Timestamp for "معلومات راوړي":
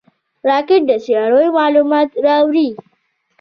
1.57-2.67